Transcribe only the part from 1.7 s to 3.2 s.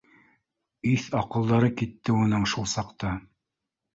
китте уның шул саҡта